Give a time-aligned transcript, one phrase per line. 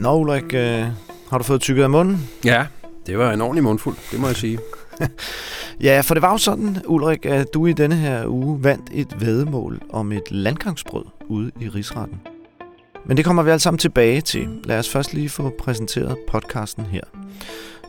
[0.00, 0.86] Nå, Ulrik, øh,
[1.30, 2.28] har du fået tykket af munden?
[2.44, 2.66] Ja,
[3.06, 4.58] det var en ordentlig mundfuld, det må jeg sige.
[5.80, 9.20] Ja, for det var jo sådan, Ulrik, at du i denne her uge vandt et
[9.20, 12.20] vedmål om et landgangsbrød ude i Rigsretten.
[13.06, 14.48] Men det kommer vi alle sammen tilbage til.
[14.64, 17.00] Lad os først lige få præsenteret podcasten her.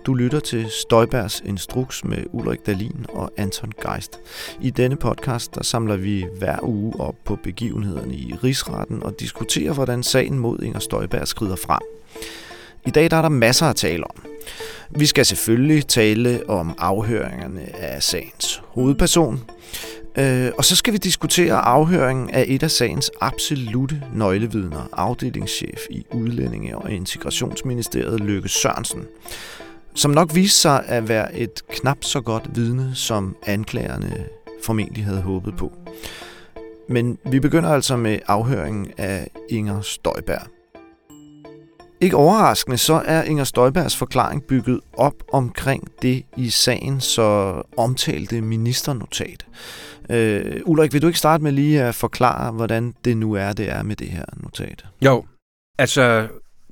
[0.05, 4.19] Du lytter til Støjbergs Instruks med Ulrik Dalin og Anton Geist.
[4.61, 9.73] I denne podcast der samler vi hver uge op på begivenhederne i Rigsretten og diskuterer,
[9.73, 12.00] hvordan sagen mod Inger Støjberg skrider frem.
[12.87, 14.23] I dag der er der masser at tale om.
[14.89, 19.43] Vi skal selvfølgelig tale om afhøringerne af sagens hovedperson,
[20.17, 26.05] Øh, og så skal vi diskutere afhøringen af et af sagens absolute nøglevidner, afdelingschef i
[26.11, 29.01] Udlændinge- og Integrationsministeriet, Løkke Sørensen,
[29.95, 34.25] som nok viste sig at være et knap så godt vidne, som anklagerne
[34.63, 35.71] formentlig havde håbet på.
[36.89, 40.60] Men vi begynder altså med afhøringen af Inger Støjberg.
[42.01, 48.41] Ikke overraskende, så er Inger Støjbergs forklaring bygget op omkring det i sagen så omtalte
[48.41, 49.45] ministernotat.
[50.09, 53.69] Øh, Ulrik, vil du ikke starte med lige at forklare, hvordan det nu er, det
[53.69, 54.85] er med det her notat?
[55.05, 55.25] Jo,
[55.79, 56.27] altså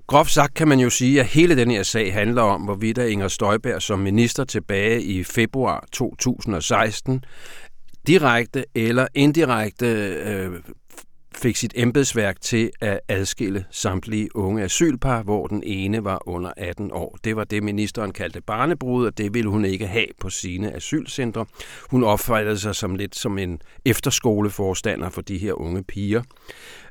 [0.08, 3.28] groft sagt kan man jo sige, at hele den her sag handler om, hvorvidt Inger
[3.28, 7.24] Støjberg som minister tilbage i februar 2016
[8.08, 10.52] direkte eller indirekte øh,
[11.40, 16.92] fik sit embedsværk til at adskille samtlige unge asylpar, hvor den ene var under 18
[16.92, 17.18] år.
[17.24, 21.46] Det var det, ministeren kaldte barnebrud, og det ville hun ikke have på sine asylcentre.
[21.90, 26.24] Hun opfattede sig som lidt som en efterskoleforstander for de her unge piger.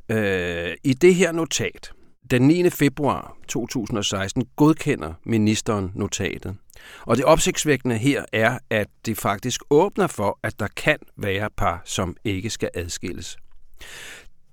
[0.08, 1.92] Øh, I det her notat,
[2.30, 2.70] den 9.
[2.70, 6.56] februar 2016 godkender ministeren notatet.
[7.00, 11.82] Og det opsigtsvækkende her er, at det faktisk åbner for, at der kan være par,
[11.84, 13.36] som ikke skal adskilles.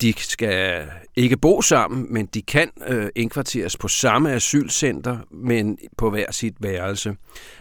[0.02, 6.10] De skal ikke bo sammen, men de kan øh, indkvarteres på samme asylcenter, men på
[6.10, 7.16] hver sit værelse,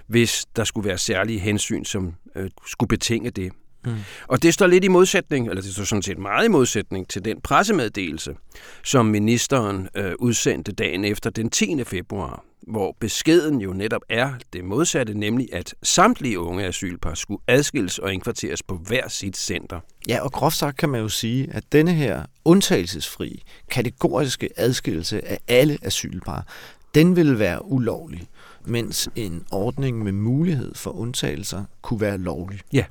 [0.06, 3.52] hvis der skulle være særlige hensyn, som øh, skulle betinge det.
[3.84, 3.94] Mm.
[4.28, 7.24] Og det står lidt i modsætning, eller det står sådan set meget i modsætning til
[7.24, 8.36] den pressemeddelelse,
[8.84, 11.84] som ministeren øh, udsendte dagen efter den 10.
[11.84, 17.98] februar, hvor beskeden jo netop er det modsatte, nemlig at samtlige unge asylpar skulle adskilles
[17.98, 19.80] og indkvarteres på hver sit center.
[20.08, 25.38] Ja, og groft sagt kan man jo sige, at denne her undtagelsesfri, kategoriske adskillelse af
[25.48, 26.46] alle asylpar,
[26.94, 28.28] den vil være ulovlig,
[28.64, 32.60] mens en ordning med mulighed for undtagelser kunne være lovlig.
[32.72, 32.84] Ja,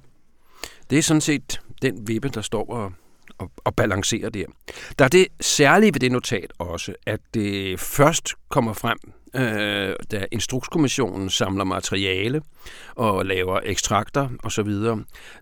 [0.89, 2.93] det er sådan set den vippe, der står og,
[3.37, 4.45] og, og balancerer der.
[4.99, 8.97] Der er det særlige ved det notat også, at det først kommer frem,
[9.35, 12.41] øh, da Instrukskommissionen samler materiale
[12.95, 14.69] og laver ekstrakter osv.,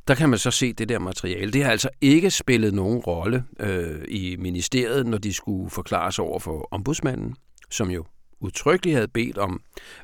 [0.07, 1.51] der kan man så se det der materiale.
[1.51, 6.39] Det har altså ikke spillet nogen rolle øh, i ministeriet, når de skulle forklares over
[6.39, 7.35] for ombudsmanden,
[7.69, 8.05] som jo
[8.39, 9.61] udtrykkeligt havde bedt om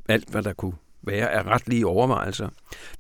[0.09, 0.74] alt, hvad der kunne
[1.07, 2.50] være af retlige overvejelser.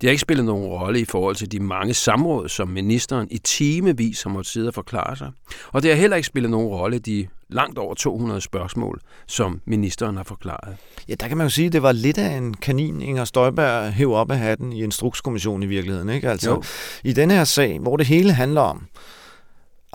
[0.01, 3.37] Det har ikke spillet nogen rolle i forhold til de mange samråd, som ministeren i
[3.37, 5.31] timevis har måttet sidde og forklare sig.
[5.71, 10.17] Og det har heller ikke spillet nogen rolle de langt over 200 spørgsmål, som ministeren
[10.17, 10.77] har forklaret.
[11.09, 13.93] Ja, der kan man jo sige, at det var lidt af en kanin, Inger Støjberg
[13.93, 16.09] hæv op af hatten i Instrukskommissionen i virkeligheden.
[16.09, 16.29] Ikke?
[16.29, 16.63] Altså, jo.
[17.03, 18.87] I denne her sag, hvor det hele handler om,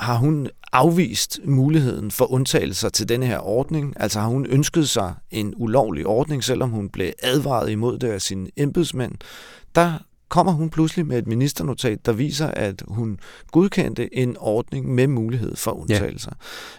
[0.03, 3.95] har hun afvist muligheden for undtagelser til denne her ordning.
[3.97, 8.23] Altså har hun ønsket sig en ulovlig ordning, selvom hun blev advaret imod det af
[8.23, 9.13] sine embedsmænd.
[9.75, 9.99] Der
[10.29, 13.19] kommer hun pludselig med et ministernotat, der viser, at hun
[13.51, 16.33] godkendte en ordning med mulighed for undtagelser.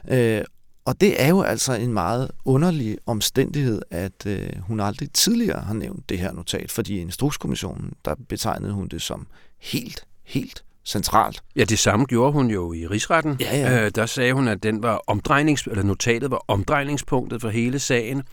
[0.07, 0.39] Ja.
[0.39, 0.45] Øh,
[0.85, 5.73] og det er jo altså en meget underlig omstændighed, at øh, hun aldrig tidligere har
[5.73, 9.27] nævnt det her notat, fordi i Instrukskommissionen, der betegnede hun det som
[9.59, 11.43] helt, helt centralt.
[11.55, 13.37] Ja, det samme gjorde hun jo i rigsretten.
[13.39, 13.85] Ja, ja.
[13.85, 18.23] Øh, der sagde hun, at den var omdrejnings, eller notatet var omdrejningspunktet for hele sagen,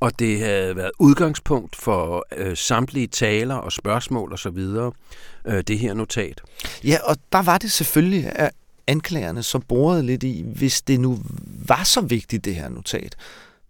[0.00, 4.58] og det havde været udgangspunkt for øh, samtlige taler og spørgsmål osv.,
[5.46, 6.40] øh, det her notat.
[6.84, 8.50] Ja, og der var det selvfølgelig, at
[8.86, 11.18] anklagerne så borede lidt i, hvis det nu
[11.66, 13.16] var så vigtigt, det her notat,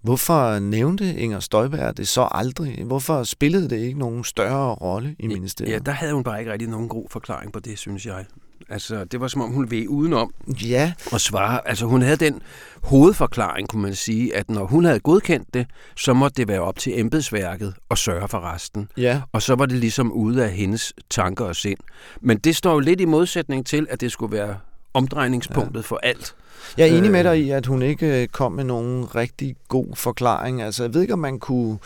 [0.02, 2.84] Hvorfor nævnte Inger Støjberg det så aldrig?
[2.84, 5.72] Hvorfor spillede det ikke nogen større rolle i ministeriet?
[5.72, 8.24] Ja, der havde hun bare ikke rigtig nogen god forklaring på det, synes jeg.
[8.68, 10.92] Altså, det var som om hun ved udenom ja.
[11.12, 11.68] at svare.
[11.68, 12.42] Altså, hun havde den
[12.82, 15.66] hovedforklaring, kunne man sige, at når hun havde godkendt det,
[15.96, 18.88] så måtte det være op til embedsværket at sørge for resten.
[18.96, 19.20] Ja.
[19.32, 21.78] Og så var det ligesom ude af hendes tanker og sind.
[22.20, 24.56] Men det står jo lidt i modsætning til, at det skulle være
[24.94, 25.86] omdrejningspunktet ja.
[25.86, 26.34] for alt.
[26.76, 30.62] Jeg er enig med dig i, at hun ikke kom med nogen rigtig god forklaring.
[30.62, 31.78] Altså, jeg ved ikke, om man kunne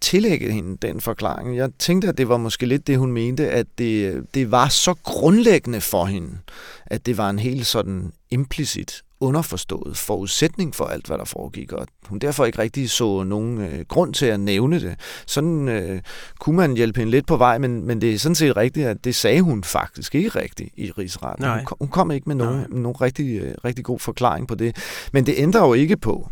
[0.00, 1.56] tillægge hende den forklaring.
[1.56, 4.94] Jeg tænkte, at det var måske lidt det, hun mente, at det, det var så
[4.94, 6.38] grundlæggende for hende,
[6.86, 11.86] at det var en helt sådan implicit underforstået forudsætning for alt, hvad der foregik, og
[12.06, 14.96] hun derfor ikke rigtig så nogen øh, grund til at nævne det.
[15.26, 16.00] Sådan øh,
[16.38, 19.04] kunne man hjælpe hende lidt på vej, men, men det er sådan set rigtigt, at
[19.04, 21.44] det sagde hun faktisk ikke rigtigt i rigsretten.
[21.56, 24.76] Hun, kom, hun kom ikke med nogen, nogen rigtig, øh, rigtig god forklaring på det.
[25.12, 26.30] Men det ændrer jo ikke på,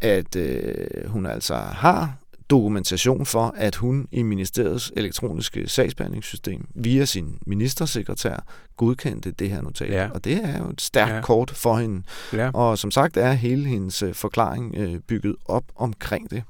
[0.00, 2.19] at øh, hun altså har
[2.50, 8.44] dokumentation for, at hun i ministeriets elektroniske sagsbehandlingssystem via sin ministersekretær
[8.76, 9.90] godkendte det her notat.
[9.90, 10.08] Ja.
[10.14, 11.20] Og det er jo et stærkt ja.
[11.20, 12.02] kort for hende.
[12.32, 12.50] Ja.
[12.54, 16.42] Og som sagt er hele hendes øh, forklaring øh, bygget op omkring det.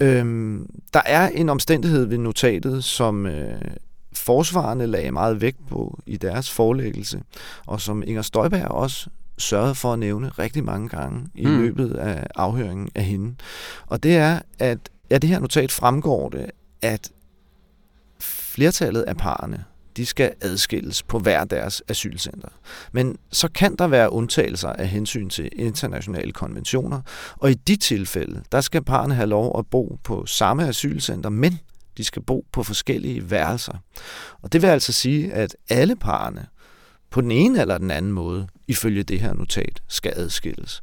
[0.00, 3.60] Øhm, der er en omstændighed ved notatet, som øh,
[4.12, 7.22] forsvarende lagde meget vægt på i deres forelæggelse,
[7.66, 11.58] og som Inger Støjberg også sørgede for at nævne rigtig mange gange i mm.
[11.58, 13.34] løbet af afhøringen af hende.
[13.86, 14.78] Og det er, at
[15.10, 16.50] Ja, det her notat fremgår det,
[16.82, 17.10] at
[18.20, 19.64] flertallet af parerne,
[19.96, 22.48] de skal adskilles på hver deres asylcenter.
[22.92, 27.00] Men så kan der være undtagelser af hensyn til internationale konventioner,
[27.36, 31.58] og i de tilfælde, der skal parerne have lov at bo på samme asylcenter, men
[31.96, 33.74] de skal bo på forskellige værelser.
[34.42, 36.46] Og det vil altså sige, at alle parerne
[37.10, 40.82] på den ene eller den anden måde, ifølge det her notat, skal adskilles.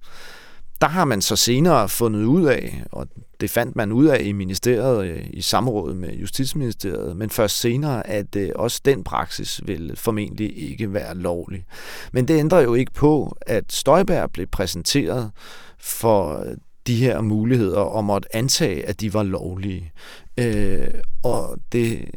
[0.82, 3.08] Der har man så senere fundet ud af, og
[3.42, 8.08] det fandt man ud af i ministeriet øh, i samråd med Justitsministeriet, men først senere,
[8.08, 11.66] at øh, også den praksis vil formentlig ikke være lovlig.
[12.12, 15.32] Men det ændrer jo ikke på, at Støjberg blev præsenteret
[15.80, 16.58] for øh,
[16.88, 19.92] de her muligheder og måtte antage, at de var lovlige.
[20.38, 20.88] Øh,
[21.24, 22.10] og det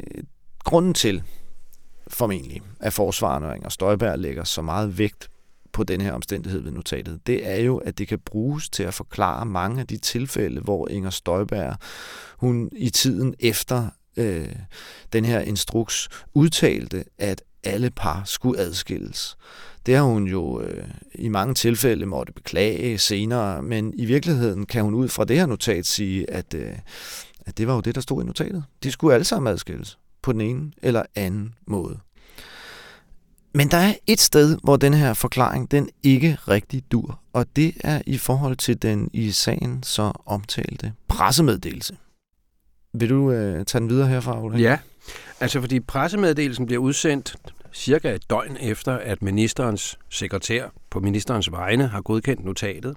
[0.65, 1.23] grunden til,
[2.09, 5.29] formentlig, at forsvareren og Støjberg lægger så meget vægt
[5.75, 8.95] på den her omstændighed ved notatet, det er jo, at det kan bruges til at
[8.95, 11.77] forklare mange af de tilfælde, hvor Inger Støjberg,
[12.39, 14.49] hun i tiden efter øh,
[15.13, 19.37] den her instruks, udtalte, at alle par skulle adskilles.
[19.87, 20.85] Det har hun jo øh,
[21.15, 25.47] i mange tilfælde måtte beklage senere, men i virkeligheden kan hun ud fra det her
[25.47, 26.73] notat sige, at, øh,
[27.47, 28.65] at det var jo det, der stod i notatet.
[28.83, 31.99] De skulle alle sammen adskilles på den ene eller anden måde.
[33.57, 37.75] Men der er et sted, hvor den her forklaring, den ikke rigtig dur, og det
[37.85, 41.97] er i forhold til den i sagen så omtalte pressemeddelelse.
[42.95, 44.59] Vil du øh, tage den videre herfra, Ole?
[44.59, 44.79] Ja,
[45.41, 47.37] altså fordi pressemeddelelsen bliver udsendt
[47.73, 52.97] cirka et døgn efter, at ministerens sekretær på ministerens vegne har godkendt notatet.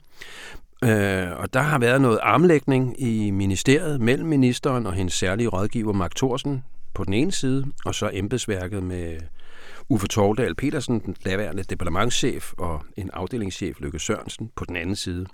[0.83, 5.93] Øh, og der har været noget armlægning i ministeriet mellem ministeren og hendes særlige rådgiver
[5.93, 6.63] Mark Thorsen
[6.93, 9.17] på den ene side, og så embedsværket med
[9.89, 15.25] Uffe Tordal Petersen, den daværende departementschef, og en afdelingschef, Lykke Sørensen, på den anden side.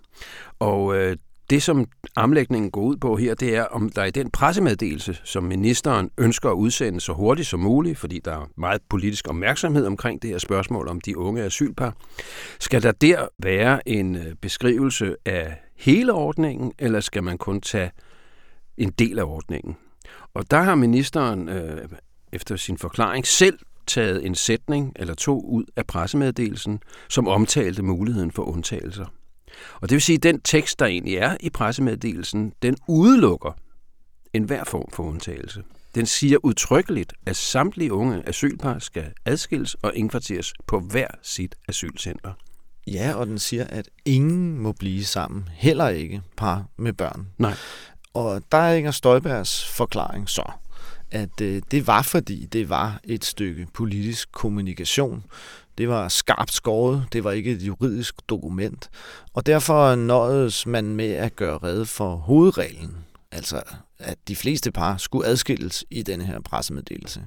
[0.59, 1.17] Og øh,
[1.49, 1.85] det, som
[2.15, 6.49] omlægningen går ud på her, det er, om der i den pressemeddelelse, som ministeren ønsker
[6.49, 10.37] at udsende så hurtigt som muligt, fordi der er meget politisk opmærksomhed omkring det her
[10.37, 11.95] spørgsmål om de unge asylpar,
[12.59, 17.91] skal der der være en øh, beskrivelse af hele ordningen, eller skal man kun tage
[18.77, 19.77] en del af ordningen?
[20.33, 21.87] Og der har ministeren øh,
[22.33, 28.31] efter sin forklaring selv taget en sætning eller to ud af pressemeddelelsen, som omtalte muligheden
[28.31, 29.05] for undtagelser.
[29.75, 33.51] Og det vil sige, at den tekst, der egentlig er i pressemeddelelsen, den udelukker
[34.33, 35.63] enhver form for undtagelse.
[35.95, 42.31] Den siger udtrykkeligt, at samtlige unge asylpar skal adskilles og indkvarteres på hver sit asylcenter.
[42.87, 47.27] Ja, og den siger, at ingen må blive sammen, heller ikke par med børn.
[47.37, 47.53] Nej.
[48.13, 50.51] Og der er Inger Støjbergs forklaring så,
[51.13, 55.23] at øh, det var fordi, det var et stykke politisk kommunikation.
[55.77, 58.89] Det var skarpt skåret, det var ikke et juridisk dokument,
[59.33, 62.97] og derfor nøjedes man med at gøre red for hovedreglen,
[63.33, 63.61] altså
[63.99, 67.21] at de fleste par skulle adskilles i denne her pressemeddelelse.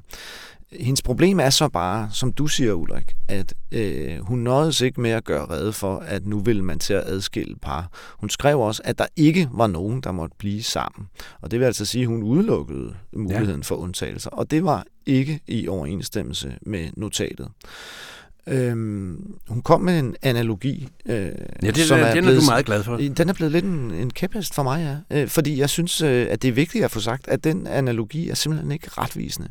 [0.73, 5.11] Hendes problem er så bare, som du siger, Ulrik, at øh, hun nåede ikke med
[5.11, 7.91] at gøre redde for, at nu vil man til at adskille par.
[8.19, 11.09] Hun skrev også, at der ikke var nogen, der måtte blive sammen.
[11.41, 13.65] Og det vil altså sige, at hun udelukkede muligheden ja.
[13.65, 14.31] for undtagelser.
[14.31, 17.49] Og det var ikke i overensstemmelse med notatet.
[18.49, 20.89] Øhm, hun kom med en analogi.
[21.07, 21.15] Øh,
[21.63, 22.97] ja, det, som er, den er blevet, du meget glad for.
[22.97, 25.21] Den er blevet lidt en, en kæphest for mig, ja.
[25.21, 28.29] Øh, fordi jeg synes, øh, at det er vigtigt at få sagt, at den analogi
[28.29, 29.49] er simpelthen ikke retvisende.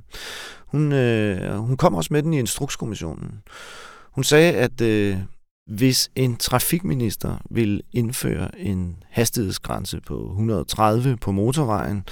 [0.68, 3.32] Hun, øh, hun kom også med den i Instrukskommissionen.
[4.12, 5.18] Hun sagde, at øh,
[5.68, 12.04] hvis en trafikminister vil indføre en hastighedsgrænse på 130 på motorvejen,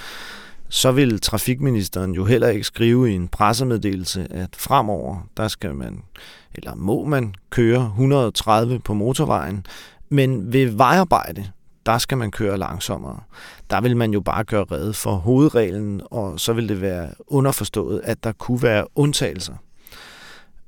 [0.74, 6.02] så vil trafikministeren jo heller ikke skrive i en pressemeddelelse, at fremover, der skal man,
[6.54, 9.66] eller må man køre 130 på motorvejen,
[10.08, 11.50] men ved vejarbejde,
[11.86, 13.20] der skal man køre langsommere.
[13.70, 18.00] Der vil man jo bare gøre redde for hovedreglen, og så vil det være underforstået,
[18.04, 19.54] at der kunne være undtagelser.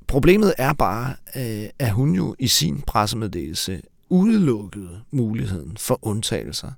[0.07, 6.71] Problemet er bare, øh, at hun jo i sin pressemeddelelse udelukkede muligheden for undtagelser.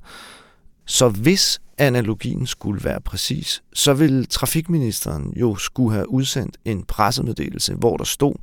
[0.87, 7.75] Så hvis analogien skulle være præcis, så ville trafikministeren jo skulle have udsendt en pressemeddelelse,
[7.75, 8.35] hvor der stod,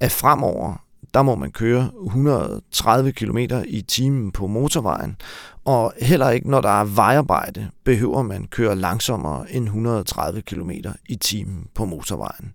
[0.00, 5.16] at fremover der må man køre 130 km i timen på motorvejen,
[5.64, 10.70] og heller ikke når der er vejarbejde, behøver man køre langsommere end 130 km
[11.08, 12.52] i timen på motorvejen.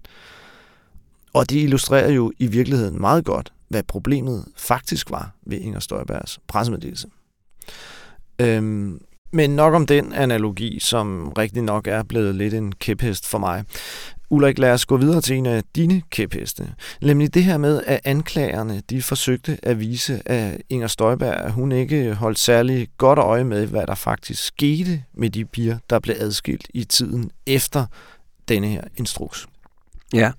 [1.34, 6.40] Og det illustrerer jo i virkeligheden meget godt, hvad problemet faktisk var ved Inger Støjbergs
[6.48, 7.08] pressemeddelelse.
[8.40, 13.38] Øhm, men nok om den analogi, som rigtig nok er blevet lidt en kæphest for
[13.38, 13.64] mig.
[14.30, 16.74] Ulrik, lad os gå videre til en af dine kæpheste.
[17.02, 21.72] Nemlig det her med, at anklagerne de forsøgte at vise, at Inger Støjberg at hun
[21.72, 26.16] ikke holdt særlig godt øje med, hvad der faktisk skete med de piger, der blev
[26.20, 27.86] adskilt i tiden efter
[28.48, 29.48] denne her instruks.
[30.14, 30.32] Ja,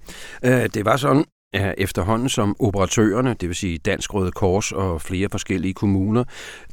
[0.42, 5.02] øh, det var sådan, Ja, efterhånden som operatørerne, det vil sige Dansk Røde Kors og
[5.02, 6.24] flere forskellige kommuner,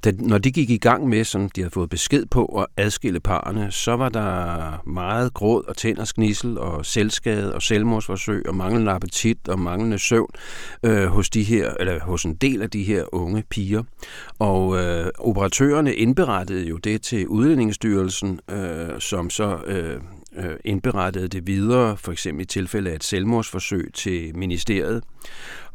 [0.03, 3.19] da, når de gik i gang med, som de havde fået besked på at adskille
[3.19, 8.91] parerne, så var der meget gråd og tænders gnissel og selvskade og selvmordsforsøg og manglende
[8.91, 10.29] appetit og manglende søvn
[10.84, 13.84] øh, hos, de her, eller hos en del af de her unge piger.
[14.39, 20.01] Og øh, operatørerne indberettede jo det til Udlændingsstyrelsen, øh, som så øh,
[20.38, 25.03] øh, indberettede det videre, for eksempel i tilfælde af et selvmordsforsøg til ministeriet.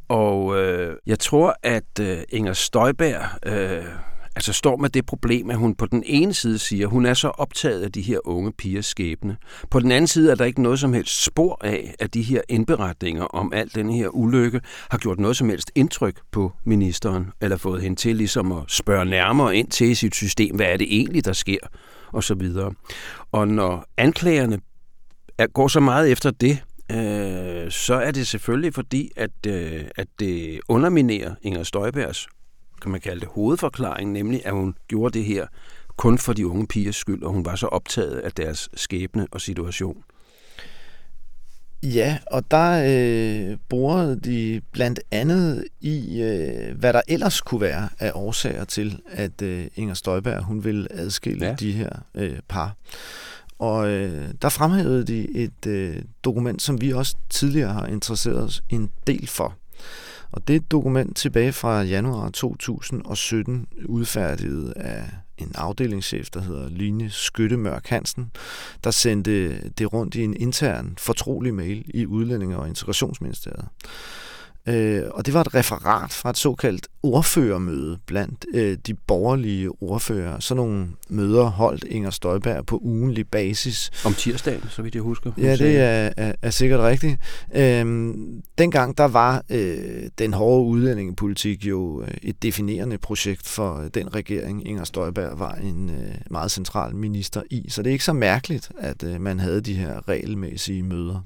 [0.08, 3.84] Og øh, jeg tror, at øh, Inger Støjberg øh,
[4.36, 7.14] altså står med det problem, at hun på den ene side siger, at hun er
[7.14, 9.36] så optaget af de her unge pigers skæbne.
[9.70, 12.40] På den anden side er der ikke noget som helst spor af, at de her
[12.48, 14.60] indberetninger om alt den her ulykke
[14.90, 19.04] har gjort noget som helst indtryk på ministeren, eller fået hende til ligesom at spørge
[19.04, 21.58] nærmere ind til sit system, hvad er det egentlig, der sker?
[22.12, 22.74] og så videre.
[23.32, 24.60] Og når anklagerne
[25.52, 26.58] går så meget efter det,
[26.90, 32.28] øh, så er det selvfølgelig fordi, at, øh, at det underminerer Inger Støjbergs,
[32.82, 35.46] kan man kalde det, hovedforklaring, nemlig at hun gjorde det her
[35.96, 39.40] kun for de unge pigers skyld, og hun var så optaget af deres skæbne og
[39.40, 40.04] situation.
[41.82, 47.88] Ja, og der øh, bruger de blandt andet i, øh, hvad der ellers kunne være
[47.98, 51.54] af årsager til, at øh, Inger Støjberg hun vil adskille ja.
[51.54, 52.76] de her øh, par.
[53.58, 58.62] Og øh, der fremhævede de et øh, dokument, som vi også tidligere har interesseret os
[58.70, 59.54] en del for.
[60.32, 65.04] Og det er et dokument tilbage fra januar 2017, udfærdiget af
[65.38, 68.30] en afdelingschef, der hedder Line Skyttemørk Hansen,
[68.84, 73.64] der sendte det rundt i en intern fortrolig mail i Udlændinge- og Integrationsministeriet.
[74.66, 80.40] Øh, og det var et referat fra et såkaldt ordførermøde blandt øh, de borgerlige ordfører.
[80.40, 83.90] Sådan nogle møder holdt Inger Støjberg på ugenlig basis.
[84.04, 85.32] Om tirsdagen, så vidt jeg husker.
[85.38, 87.20] Ja, det er, er, er sikkert rigtigt.
[87.54, 94.14] Øhm, dengang der var øh, den hårde udlændingepolitik jo øh, et definerende projekt for den
[94.14, 97.66] regering, Inger Støjberg var en øh, meget central minister i.
[97.68, 101.20] Så det er ikke så mærkeligt, at øh, man havde de her regelmæssige møder.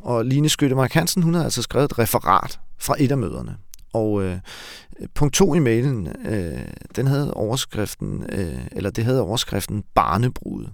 [0.00, 3.56] Og Line Skyttemark Hansen, hun havde altså skrevet et referat fra et af møderne.
[3.92, 4.38] Og øh,
[5.14, 6.58] punkt 2 i mailen, øh,
[6.96, 10.66] den havde overskriften, øh, eller det havde overskriften barnebrud.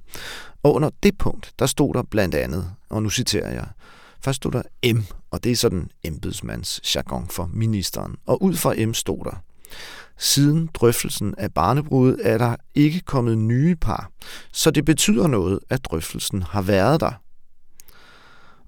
[0.63, 3.67] Og under det punkt, der stod der blandt andet, og nu citerer jeg,
[4.25, 4.99] først stod der M,
[5.31, 8.17] og det er sådan embedsmands jargon for ministeren.
[8.27, 9.43] Og ud fra M stod der,
[10.19, 14.11] Siden drøftelsen af barnebrud er der ikke kommet nye par,
[14.53, 17.13] så det betyder noget, at drøftelsen har været der.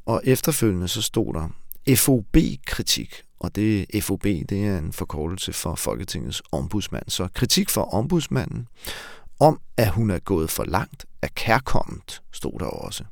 [0.06, 1.48] Og efterfølgende så stod der
[1.96, 7.04] FOB-kritik, og det FOB det er en forkortelse for Folketingets ombudsmand.
[7.08, 8.68] Så kritik for ombudsmanden
[9.40, 13.04] om, at hun er gået for langt, er kærkommet, stod der også.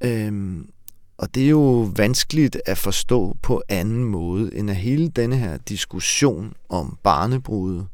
[0.00, 0.70] Øhm,
[1.18, 5.56] og det er jo vanskeligt at forstå på anden måde, end at hele denne her
[5.56, 7.86] diskussion om barnebrude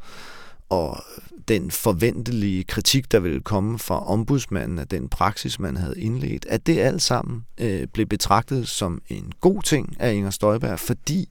[0.69, 1.05] og
[1.49, 6.67] den forventelige kritik, der ville komme fra ombudsmanden af den praksis, man havde indledt, at
[6.67, 11.29] det alt sammen øh, blev betragtet som en god ting af Inger Støjberg, fordi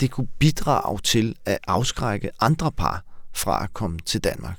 [0.00, 3.04] det kunne bidrage til at afskrække andre par
[3.34, 4.58] fra at komme til Danmark.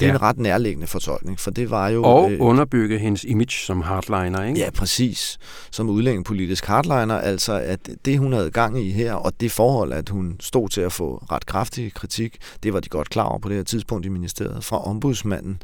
[0.00, 0.14] Det er ja.
[0.14, 2.02] en ret nærliggende fortolkning, for det var jo...
[2.02, 4.60] Og øh, underbygge hendes image som hardliner, ikke?
[4.60, 5.38] Ja, præcis.
[5.70, 10.08] Som udlændingepolitisk hardliner, altså at det, hun havde gang i her, og det forhold, at
[10.08, 13.48] hun stod til at få ret kraftig kritik, det var de godt klar over på
[13.48, 15.62] det her tidspunkt i ministeriet fra ombudsmanden.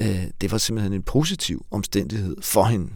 [0.00, 2.88] Øh, det var simpelthen en positiv omstændighed for hende.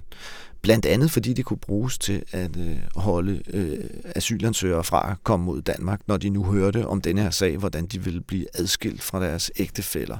[0.62, 5.46] Blandt andet fordi det kunne bruges til at øh, holde øh, asylansøgere fra at komme
[5.46, 9.02] mod Danmark, når de nu hørte om denne her sag, hvordan de ville blive adskilt
[9.02, 10.18] fra deres ægtefæller.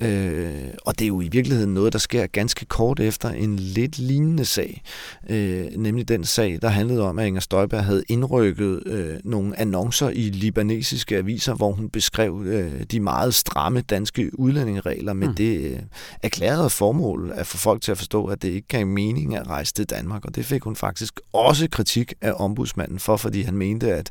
[0.00, 3.98] Øh, og det er jo i virkeligheden noget, der sker ganske kort efter en lidt
[3.98, 4.82] lignende sag.
[5.30, 10.08] Øh, nemlig den sag, der handlede om, at Inger Støjberg havde indrykket øh, nogle annoncer
[10.08, 15.34] i libanesiske aviser, hvor hun beskrev øh, de meget stramme danske udlændingeregler med mm.
[15.34, 15.78] det øh,
[16.22, 19.74] erklærede formål at få folk til at forstå, at det ikke kan mening at rejse
[19.74, 20.24] til Danmark.
[20.24, 24.10] Og det fik hun faktisk også kritik af ombudsmanden for, fordi han mente, at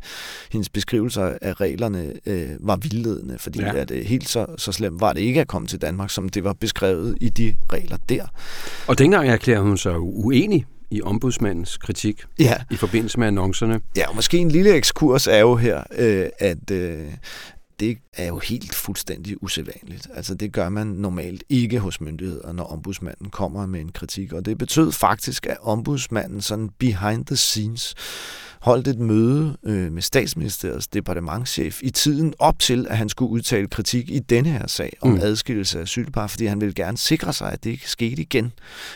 [0.52, 3.76] hendes beskrivelser af reglerne øh, var vildledende, fordi ja.
[3.76, 6.44] at, øh, helt så, så slemt var det ikke at komme til Danmark, som det
[6.44, 8.26] var beskrevet i de regler der.
[8.88, 12.56] Og dengang erklærede hun sig uenig i ombudsmandens kritik ja.
[12.72, 13.82] i forbindelse med annoncerne.
[13.98, 17.12] Ja, og måske en lille ekskurs er jo her, øh, at øh,
[17.80, 20.08] det er jo helt fuldstændig usædvanligt.
[20.14, 24.34] Altså det gør man normalt ikke hos myndigheder, når ombudsmanden kommer med en kritik.
[24.34, 27.96] Og det betød faktisk, at ombudsmanden sådan behind the scenes
[28.62, 33.68] holdt et møde øh, med statsministeriets departementschef i tiden op til, at han skulle udtale
[33.68, 35.20] kritik i denne her sag om mm.
[35.22, 38.52] adskillelse af asylpar, fordi han ville gerne sikre sig, at det ikke skete igen,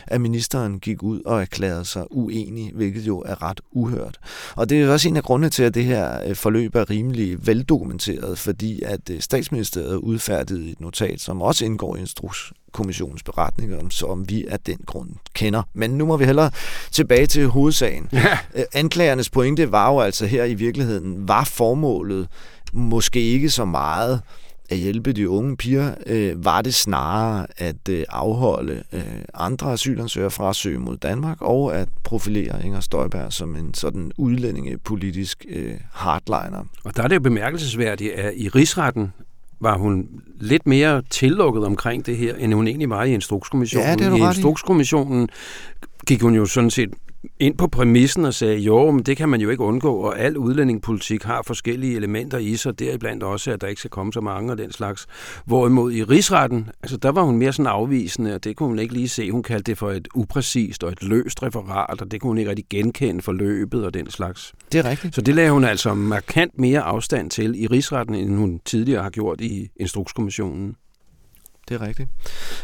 [0.08, 4.18] at ministeren gik ud og erklærede sig uenig, hvilket jo er ret uhørt.
[4.56, 7.48] Og det er også en af grundene til, at det her øh, forløb er rimelig
[7.48, 13.90] veldokumenteret, fordi at øh, statsministeriet udfærdede et notat, som også indgår i instruks kommissionens beretninger,
[13.90, 15.64] som vi af den grund kender.
[15.74, 16.52] Men nu må vi hellere
[16.92, 18.10] tilbage til hovedsagen.
[18.14, 18.38] Ja.
[18.56, 22.28] Øh, anklagernes pointe var jo altså her i virkeligheden, var formålet
[22.74, 24.22] måske ikke så meget
[24.72, 29.02] at hjælpe de unge piger, øh, var det snarere at øh, afholde øh,
[29.34, 34.12] andre asylansøgere fra at søge mod Danmark, og at profilere Inger Støjberg som en sådan
[34.18, 36.64] udlændingepolitisk øh, hardliner.
[36.84, 39.14] Og der er det jo bemærkelsesværdigt, at i rigsretten
[39.62, 40.08] var hun
[40.40, 43.88] lidt mere tillukket omkring det her, end hun egentlig var i Instrukskommissionen.
[43.88, 45.30] Ja, det er du I Instrukskommissionen
[46.08, 46.90] gik hun jo sådan set
[47.40, 50.38] ind på præmissen og sagde, jo, men det kan man jo ikke undgå, og al
[50.38, 54.52] udlændingepolitik har forskellige elementer i sig, deriblandt også, at der ikke skal komme så mange
[54.52, 55.08] af den slags.
[55.46, 58.94] Hvorimod i rigsretten, altså der var hun mere sådan afvisende, og det kunne hun ikke
[58.94, 59.32] lige se.
[59.32, 62.50] Hun kaldte det for et upræcist og et løst referat, og det kunne hun ikke
[62.50, 64.54] rigtig genkende for løbet og den slags.
[64.72, 65.16] Det er rigtigt.
[65.16, 69.10] Så det lagde hun altså markant mere afstand til i rigsretten, end hun tidligere har
[69.10, 70.76] gjort i Instrukskommissionen
[71.72, 72.10] det er rigtigt.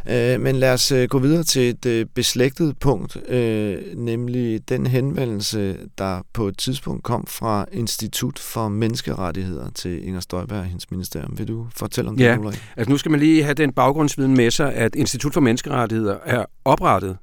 [0.09, 4.87] Øh, men lad os øh, gå videre til et øh, beslægtet punkt, øh, nemlig den
[4.87, 10.91] henvendelse, der på et tidspunkt kom fra Institut for Menneskerettigheder til Inger Støjberg og hendes
[10.91, 11.37] ministerium.
[11.37, 12.63] Vil du fortælle om ja, det, Ulrik?
[12.77, 16.45] altså nu skal man lige have den baggrundsviden med sig, at Institut for Menneskerettigheder er
[16.65, 17.17] oprettet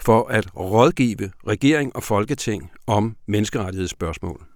[0.00, 4.49] for at rådgive regering og folketing om menneskerettighedsspørgsmål.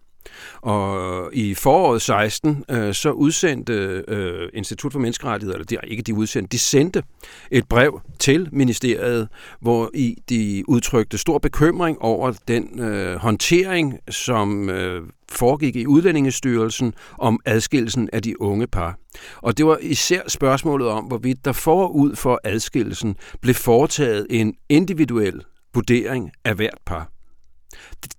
[0.60, 6.02] Og i foråret 16, øh, så udsendte øh, Institut for Menneskerettigheder, eller det er ikke
[6.02, 7.02] de udsendte, de sendte
[7.50, 9.28] et brev til ministeriet,
[9.60, 16.94] hvor i de udtrykte stor bekymring over den øh, håndtering, som øh, foregik i Udlændingestyrelsen
[17.18, 18.98] om adskillelsen af de unge par.
[19.36, 25.40] Og det var især spørgsmålet om, hvorvidt der forud for adskillelsen blev foretaget en individuel
[25.74, 27.13] vurdering af hvert par.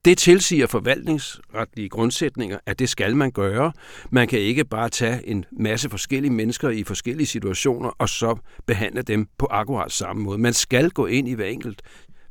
[0.05, 3.71] Det tilsiger forvaltningsretlige grundsætninger, at det skal man gøre.
[4.09, 9.01] Man kan ikke bare tage en masse forskellige mennesker i forskellige situationer og så behandle
[9.01, 10.37] dem på akkurat samme måde.
[10.37, 11.81] Man skal gå ind i hver enkelt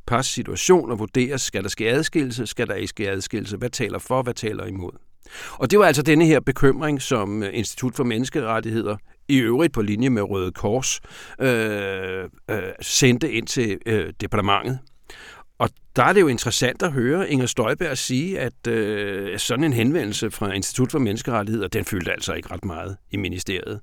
[0.07, 3.99] pars situation og vurdere, skal der ske adskillelse, skal der ikke ske adskillelse, hvad taler
[3.99, 4.91] for, hvad taler imod.
[5.51, 9.81] Og det var altså denne her bekymring, som øh, Institut for Menneskerettigheder, i øvrigt på
[9.81, 10.99] linje med Røde Kors,
[11.41, 14.79] øh, øh, sendte ind til øh, departementet.
[15.57, 19.73] Og der er det jo interessant at høre Inger Støjberg sige, at øh, sådan en
[19.73, 23.79] henvendelse fra Institut for Menneskerettigheder, den fyldte altså ikke ret meget i ministeriet.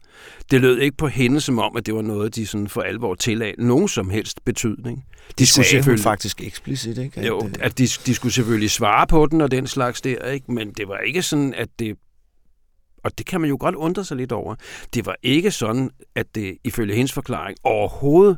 [0.50, 3.14] Det lød ikke på hende som om, at det var noget, de sådan for alvor
[3.14, 5.06] tillagde nogen som helst betydning.
[5.28, 7.20] De det skulle selvfølgelig faktisk eksplicit, ikke?
[7.20, 10.52] At, jo, at de, de skulle selvfølgelig svare på den og den slags der, ikke?
[10.52, 11.96] men det var ikke sådan, at det
[13.04, 14.54] og det kan man jo godt undre sig lidt over.
[14.94, 18.36] Det var ikke sådan, at det ifølge hendes forklaring overhovedet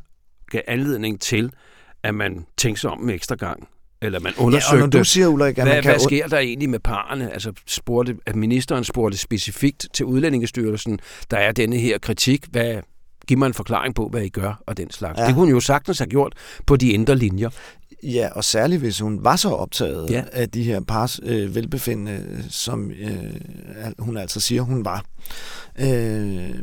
[0.51, 1.53] gav anledning til,
[2.05, 3.69] at man tænkte sig om en ekstra gang
[4.03, 5.91] eller man undersøgte, ja, når du siger, Ulrik, at hvad, man kan...
[5.91, 7.33] hvad sker der egentlig med parerne?
[7.33, 10.99] Altså spurgte, at ministeren spurgte specifikt til Udlændingestyrelsen,
[11.31, 12.77] der er denne her kritik, hvad,
[13.27, 15.19] giv mig en forklaring på, hvad I gør, og den slags.
[15.19, 15.27] Ja.
[15.27, 16.33] Det kunne hun jo sagtens have gjort
[16.67, 17.51] på de indre linjer.
[18.05, 20.23] Ja, og særligt hvis hun var så optaget ja.
[20.33, 23.35] af de her pars øh, velbefindende, som øh,
[23.99, 25.05] hun altså siger, hun var.
[25.79, 25.87] Øh,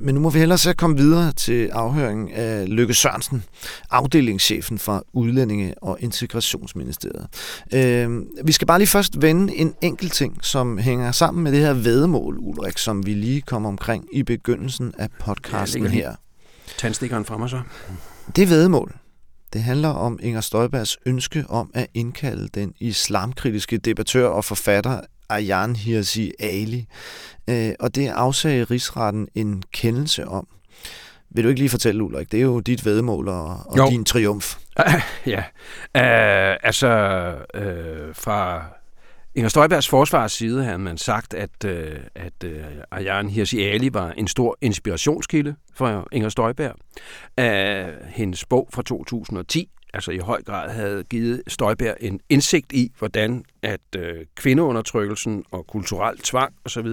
[0.02, 3.44] men nu må vi hellere så komme videre til afhøringen af Lykke Sørensen,
[3.90, 7.28] afdelingschefen fra Udlændinge- og Integrationsministeriet.
[7.74, 11.60] Øh, vi skal bare lige først vende en enkelt ting, som hænger sammen med det
[11.60, 16.16] her vedemål, Ulrik, som vi lige kom omkring i begyndelsen af podcasten ja, her.
[16.78, 17.62] Tandstikkeren fremme så.
[18.36, 18.96] Det vedemål,
[19.54, 25.76] det handler om Inger Støjbergs ønske om at indkalde den islamkritiske debattør og forfatter Ayan
[25.76, 26.88] Hirsi Ali,
[27.50, 30.48] øh, og det afsagde rigsretten en kendelse om.
[31.30, 32.32] Vil du ikke lige fortælle, Ulrik?
[32.32, 34.56] Det er jo dit vedmål og, og din triumf.
[35.26, 35.44] ja,
[35.96, 36.90] uh, altså
[37.58, 38.66] uh, fra
[39.36, 44.12] Inger Støjbergs forsvars side havde man sagt, at, øh, at øh, Ayaan Hirsi Ali var
[44.12, 46.76] en stor inspirationskilde for Inger Støjberg.
[47.38, 52.92] Æh, hendes bog fra 2010 altså i høj grad havde givet Støjberg en indsigt i,
[53.00, 56.88] hvordan at øh, kvindeundertrykkelsen og kulturel tvang osv.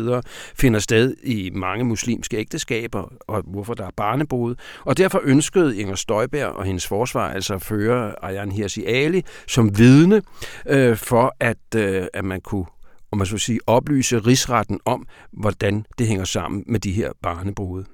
[0.55, 4.55] finder sted i mange muslimske ægteskaber, og hvorfor der er barnebrud.
[4.85, 9.79] Og derfor ønskede Inger Støjberg og hendes forsvar altså at føre Ayan Hirsi Ali som
[9.79, 10.23] vidne
[10.67, 12.67] øh, for, at, øh, at man kunne
[13.11, 17.85] om man så sige, oplyse rigsretten om, hvordan det hænger sammen med de her barnebrude.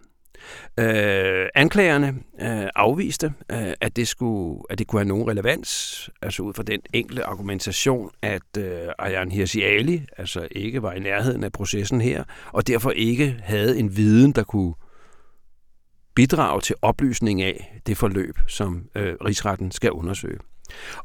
[0.80, 2.08] Øh, anklagerne
[2.40, 6.62] øh, afviste, øh, at, det skulle, at det kunne have nogen relevans, altså ud fra
[6.62, 12.00] den enkle argumentation, at øh, Ayan Hirsi Ali altså ikke var i nærheden af processen
[12.00, 14.74] her, og derfor ikke havde en viden, der kunne
[16.14, 20.38] bidrage til oplysning af det forløb, som øh, rigsretten skal undersøge.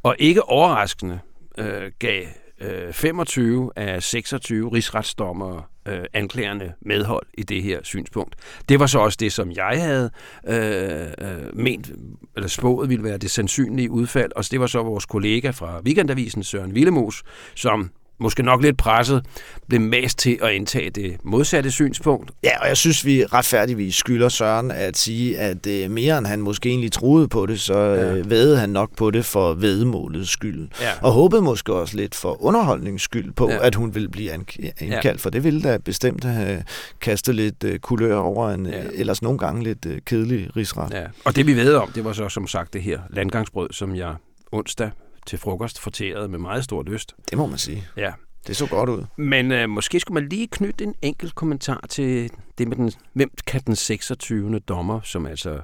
[0.03, 1.19] Og ikke overraskende
[1.57, 2.25] øh, gav
[2.61, 8.35] øh, 25 af 26 rigsretsdommere øh, anklagerne medhold i det her synspunkt.
[8.69, 10.09] Det var så også det, som jeg havde
[10.47, 11.91] øh, øh, ment,
[12.35, 16.43] eller spået ville være det sandsynlige udfald, og det var så vores kollega fra Weekendavisen,
[16.43, 17.23] Søren Villemos,
[17.55, 19.25] som måske nok lidt presset,
[19.67, 22.31] blev mest til at indtage det modsatte synspunkt.
[22.43, 26.41] Ja, og jeg synes, vi retfærdigvis skylder Søren at sige, at øh, mere end han
[26.41, 28.13] måske egentlig troede på det, så ja.
[28.13, 30.69] øh, vædede han nok på det for vedmålets skyld.
[30.81, 30.91] Ja.
[31.01, 33.67] Og håbede måske også lidt for underholdningens skyld på, ja.
[33.67, 35.11] at hun ville blive indkaldt, ja.
[35.17, 36.63] for det ville da bestemt have
[37.01, 38.83] kastet lidt øh, kulør over en ja.
[38.93, 40.93] ellers nogle gange lidt øh, kedelig rigsret.
[40.93, 41.05] Ja.
[41.25, 44.15] Og det vi ved om, det var så som sagt det her landgangsbrød, som jeg
[44.51, 44.89] onsdag
[45.25, 47.15] til frokost forteret med meget stor lyst.
[47.29, 47.87] Det må man sige.
[47.97, 48.11] Ja.
[48.47, 49.05] Det så godt ud.
[49.17, 53.31] Men øh, måske skulle man lige knytte en enkelt kommentar til det med den, hvem
[53.47, 54.59] kan den 26.
[54.59, 55.59] dommer, som altså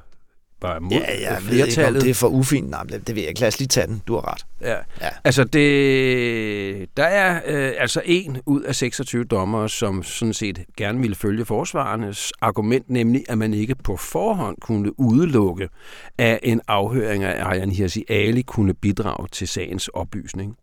[0.67, 1.93] var imod ja, jeg flertallet.
[1.93, 2.69] Ved ikke, det er for ufint.
[2.69, 3.41] Nej, det ved jeg ikke.
[3.41, 4.01] Lad os lige tage den.
[4.08, 4.45] Du har ret.
[4.62, 4.75] Ja.
[5.01, 5.10] ja.
[5.23, 10.99] Altså, det, der er øh, altså en ud af 26 dommer, som sådan set gerne
[10.99, 15.69] ville følge forsvarernes argument, nemlig at man ikke på forhånd kunne udelukke,
[16.17, 20.58] at en afhøring af Arjan Hirsi Ali kunne bidrage til sagens oplysning.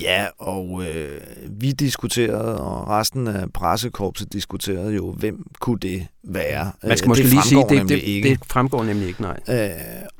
[0.00, 6.72] Ja, og øh, vi diskuterede, og resten af pressekorpset diskuterede jo, hvem kunne det være.
[6.82, 8.28] Man skal øh, måske det lige sige, det, det, ikke.
[8.28, 9.40] det fremgår nemlig ikke, nej.
[9.48, 9.70] Øh,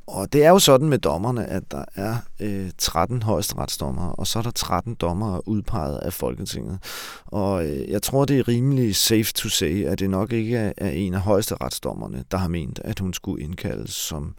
[0.07, 4.39] og det er jo sådan med dommerne, at der er øh, 13 højesteretsdommere, og så
[4.39, 6.79] er der 13 dommere udpeget af Folketinget.
[7.27, 10.73] Og øh, jeg tror, det er rimelig safe to say, at det nok ikke er,
[10.77, 14.35] er en af højesteretsdommerne, der har ment, at hun skulle indkaldes som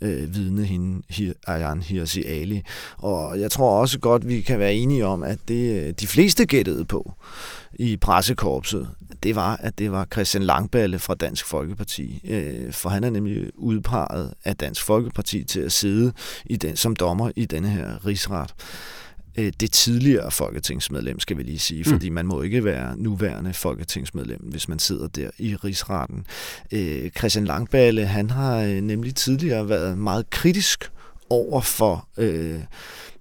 [0.00, 2.62] øh, vidne hende, Ayan Hirsi Ali.
[2.96, 6.46] Og jeg tror også godt, vi kan være enige om, at det øh, de fleste
[6.46, 7.12] gættede på
[7.74, 8.88] i pressekorpset,
[9.22, 12.20] det var, at det var Christian Langballe fra Dansk Folkeparti.
[12.24, 16.12] Øh, for han er nemlig udpeget af Dansk Folkeparti til at sidde
[16.44, 18.54] i den, som dommer i denne her rigsret
[19.60, 21.92] det tidligere folketingsmedlem, skal vi lige sige, mm.
[21.92, 26.26] fordi man må ikke være nuværende folketingsmedlem, hvis man sidder der i rigsretten.
[26.72, 30.90] Øh, Christian Langballe, han har øh, nemlig tidligere været meget kritisk
[31.30, 32.60] over for øh,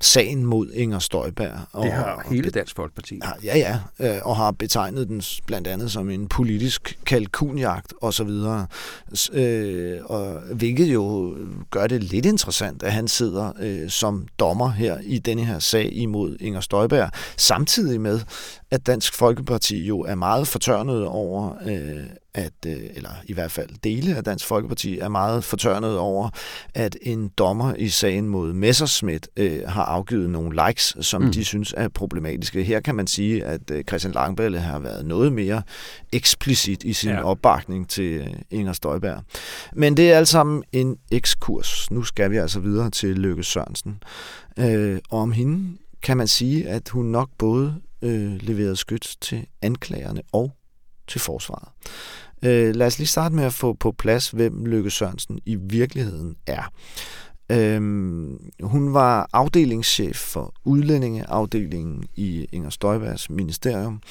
[0.02, 1.60] sagen mod Inger Støjberg.
[1.72, 3.20] Og, det har hele Dansk Folkeparti.
[3.44, 8.24] Ja, ja, øh, og har betegnet den blandt andet som en politisk kalkunjagt og så
[8.24, 8.68] videre.
[9.34, 11.36] Øh, og hvilket jo
[11.72, 15.94] gør det lidt interessant, at han sidder øh, som dommer her i denne her sag
[15.94, 18.20] imod Inger Støjberg, samtidig med,
[18.72, 23.70] at Dansk Folkeparti jo er meget fortørnet over, øh, at, øh, eller i hvert fald
[23.84, 26.30] dele af Dansk Folkeparti er meget fortørnet over,
[26.74, 31.32] at en dommer i sagen mod Messerschmidt øh, har afgivet nogle likes, som mm.
[31.32, 32.64] de synes er problematiske.
[32.64, 35.62] Her kan man sige, at øh, Christian Langbælle har været noget mere
[36.14, 37.24] eksplicit i sin ja.
[37.24, 39.24] opbakning til øh, Inger Støjberg.
[39.74, 41.92] Men det er alt sammen en ekskurs.
[41.92, 44.04] Nu skal vi altså videre til Løkke Sørensen.
[44.60, 49.46] Øh, og om hende kan man sige, at hun nok både øh, leveret skyt til
[49.62, 50.52] anklagerne og
[51.08, 51.70] til forsvaret.
[52.44, 56.36] Øh, lad os lige starte med at få på plads, hvem Løkke Sørensen i virkeligheden
[56.48, 56.72] er.
[57.52, 64.02] Øhm, hun var afdelingschef for udlændingeafdelingen i Inger Støjbergs ministerium.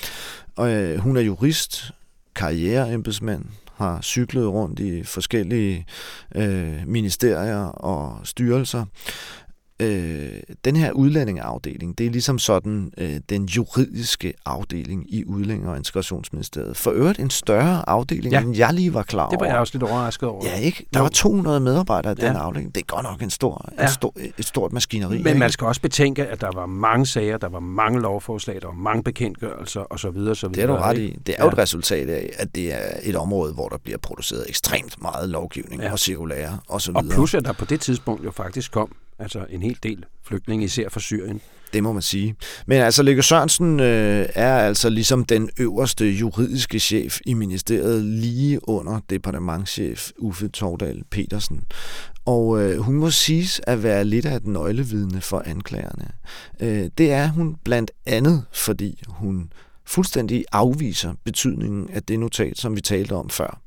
[0.57, 1.93] Og, øh, hun er jurist,
[2.35, 3.45] karriereembedsmand,
[3.75, 5.87] har cyklet rundt i forskellige
[6.35, 8.85] øh, ministerier og styrelser
[9.81, 10.29] øh,
[10.65, 16.77] den her udlændingeafdeling, det er ligesom sådan øh, den juridiske afdeling i Udlænding- og Integrationsministeriet.
[16.77, 18.41] For øvrigt en større afdeling, ja.
[18.41, 19.31] end jeg lige var klar over.
[19.31, 20.45] Det var jeg også lidt overrasket over.
[20.47, 20.87] Ja, ikke?
[20.95, 21.05] Der jo.
[21.05, 22.39] var 200 medarbejdere i den ja.
[22.39, 22.75] afdeling.
[22.75, 23.83] Det er godt nok en stor, ja.
[23.83, 25.19] en stor, et stort maskineri.
[25.19, 25.39] Men ikke?
[25.39, 28.75] man skal også betænke, at der var mange sager, der var mange lovforslag, der var
[28.75, 30.35] mange bekendtgørelser osv.
[30.35, 31.19] Så det er du ret i.
[31.27, 34.45] Det er jo et resultat af, at det er et område, hvor der bliver produceret
[34.49, 35.93] ekstremt meget lovgivning ja.
[35.93, 36.95] og cirkulære osv.
[36.97, 40.65] Og plus, at der på det tidspunkt jo faktisk kom altså en hel del flygtninge,
[40.65, 41.41] især fra Syrien.
[41.73, 42.35] Det må man sige.
[42.67, 48.69] Men altså, Lykke Sørensen øh, er altså ligesom den øverste juridiske chef i ministeriet, lige
[48.69, 51.65] under departementchef Uffe Tordal Petersen.
[52.25, 56.09] Og øh, hun må siges at være lidt af et nøglevidne for anklagerne.
[56.61, 59.53] Øh, det er hun blandt andet, fordi hun
[59.85, 63.61] fuldstændig afviser betydningen af det notat, som vi talte om før.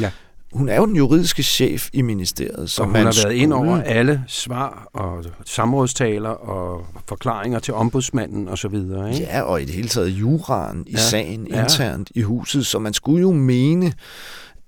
[0.00, 0.10] Ja
[0.54, 2.70] hun er jo den juridiske chef i ministeriet.
[2.70, 3.36] Så og hun har været skulle...
[3.36, 8.74] ind over alle svar og samrådstaler og forklaringer til ombudsmanden osv.
[8.74, 9.18] Ikke?
[9.20, 10.98] Ja, og i det hele taget juraen i ja.
[10.98, 11.62] sagen ja.
[11.62, 12.66] internt i huset.
[12.66, 13.92] Så man skulle jo mene,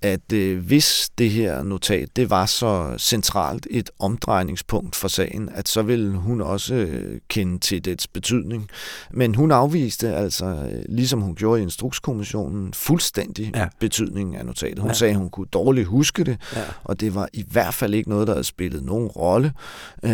[0.01, 5.67] at øh, hvis det her notat det var så centralt et omdrejningspunkt for sagen, at
[5.67, 8.69] så ville hun også øh, kende til dets betydning.
[9.11, 13.67] Men hun afviste altså, øh, ligesom hun gjorde i Instrukskommissionen, fuldstændig ja.
[13.79, 14.79] betydningen af notatet.
[14.79, 14.93] Hun ja.
[14.93, 16.61] sagde, at hun kunne dårligt huske det, ja.
[16.83, 19.53] og det var i hvert fald ikke noget, der havde spillet nogen rolle.
[20.03, 20.11] Øh,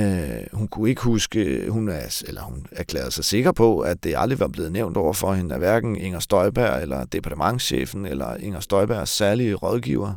[0.54, 4.40] hun kunne ikke huske, hun, er, eller hun erklærede sig sikker på, at det aldrig
[4.40, 9.10] var blevet nævnt over for hende af hverken Inger Støjberg eller departementchefen eller Inger Støjbergs
[9.10, 10.14] særlige rådgiver.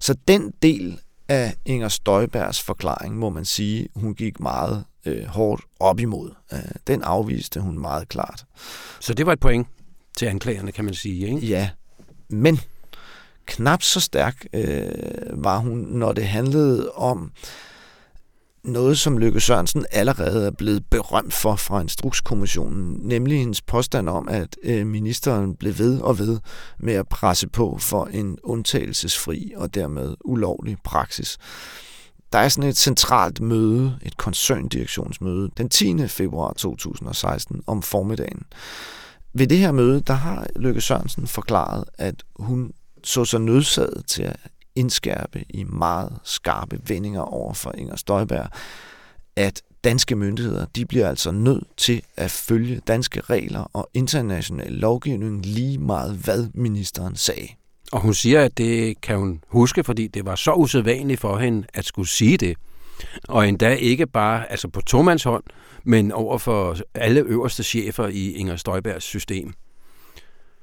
[0.00, 5.62] Så den del af Inger Støjbergs forklaring, må man sige, hun gik meget øh, hårdt
[5.80, 6.30] op imod.
[6.52, 8.44] Øh, den afviste hun meget klart.
[9.00, 9.66] Så det var et point
[10.16, 11.46] til anklagerne, kan man sige, ikke?
[11.46, 11.70] Ja,
[12.28, 12.60] men
[13.46, 14.84] knap så stærk øh,
[15.32, 17.71] var hun, når det handlede om øh,
[18.64, 24.28] noget, som Løkke Sørensen allerede er blevet berømt for fra Instrukskommissionen, nemlig hendes påstand om,
[24.28, 26.38] at øh, ministeren blev ved og ved
[26.78, 31.38] med at presse på for en undtagelsesfri og dermed ulovlig praksis.
[32.32, 36.08] Der er sådan et centralt møde, et koncerndirektionsmøde, den 10.
[36.08, 38.42] februar 2016 om formiddagen.
[39.34, 42.72] Ved det her møde, der har Løkke Sørensen forklaret, at hun
[43.04, 44.36] så sig nødsaget til at
[44.76, 48.46] indskærpe i meget skarpe vendinger over for Inger Støjberg,
[49.36, 55.46] at danske myndigheder, de bliver altså nødt til at følge danske regler og international lovgivning
[55.46, 57.48] lige meget, hvad ministeren sagde.
[57.92, 61.66] Og hun siger, at det kan hun huske, fordi det var så usædvanligt for hende
[61.74, 62.56] at skulle sige det.
[63.28, 65.44] Og endda ikke bare altså på tomandshånd,
[65.84, 69.54] men over for alle øverste chefer i Inger Støjbergs system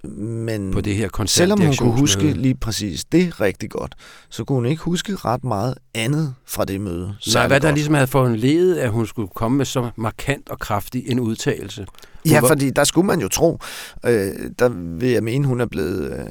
[0.04, 3.96] men på det her selvom hun kunne huske lige præcis det rigtig godt,
[4.30, 7.16] så kunne hun ikke huske ret meget andet fra det møde.
[7.34, 11.04] Nej, hvad der ligesom havde foranledet, at hun skulle komme med så markant og kraftig
[11.08, 11.86] en udtalelse.
[12.24, 12.48] Hun ja, var...
[12.48, 13.60] fordi der skulle man jo tro,
[14.06, 16.28] øh, der vil jeg mene, hun er blevet...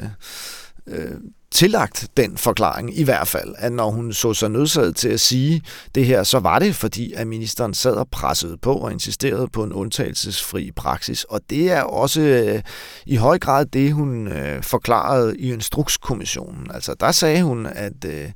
[0.87, 1.11] Øh, øh,
[1.59, 5.62] tillagt den forklaring i hvert fald, at når hun så sig nødsaget til at sige
[5.94, 9.62] det her, så var det fordi, at ministeren sad og pressede på og insisterede på
[9.62, 11.25] en undtagelsesfri praksis.
[11.25, 12.62] Og det er også øh,
[13.07, 16.71] i høj grad det, hun øh, forklarede i Instrukskommissionen.
[16.75, 18.31] Altså der sagde hun, at øh,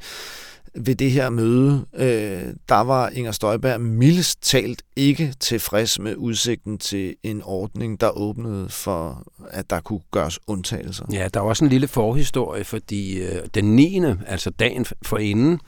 [0.75, 6.79] ved det her møde, øh, der var Inger Støjberg mildest talt ikke tilfreds med udsigten
[6.79, 11.05] til en ordning, der åbnede for, at der kunne gøres undtagelser.
[11.13, 15.61] Ja, der var også en lille forhistorie, fordi øh, den 9., altså dagen forinden,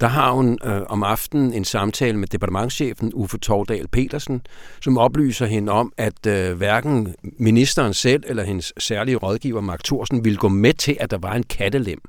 [0.00, 4.42] der har hun øh, om aftenen en samtale med departementchefen Uffe Tordal Petersen,
[4.80, 10.24] som oplyser hende om, at øh, hverken ministeren selv eller hendes særlige rådgiver Mark Thorsen
[10.24, 12.00] ville gå med til, at der var en kattelem.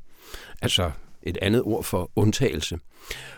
[0.61, 0.91] Altså
[1.23, 2.79] et andet ord for undtagelse.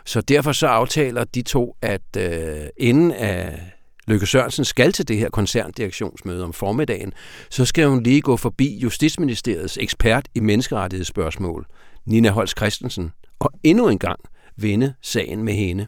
[0.06, 3.60] Så derfor så aftaler de to, at øh, inden af
[4.08, 7.13] Løkke Sørensen skal til det her koncerndirektionsmøde om formiddagen,
[7.50, 11.65] så skal hun lige gå forbi Justitsministeriets ekspert i menneskerettighedsspørgsmål,
[12.06, 14.19] Nina Holst Christensen, og endnu en gang
[14.56, 15.88] vinde sagen med hende.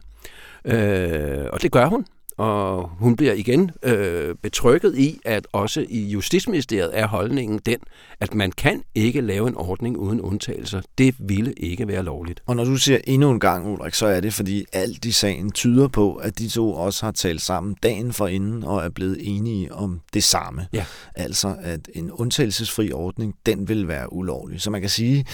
[0.64, 2.04] Øh, og det gør hun
[2.38, 7.78] og hun bliver igen øh, betrykket i, at også i Justitsministeriet er holdningen den,
[8.20, 10.80] at man kan ikke lave en ordning uden undtagelser.
[10.98, 12.42] Det ville ikke være lovligt.
[12.46, 15.50] Og når du siger endnu en gang, Ulrik, så er det, fordi alt i sagen
[15.50, 19.18] tyder på, at de to også har talt sammen dagen for inden og er blevet
[19.20, 20.66] enige om det samme.
[20.72, 20.84] Ja.
[21.14, 24.60] Altså, at en undtagelsesfri ordning, den vil være ulovlig.
[24.60, 25.24] Så man kan sige,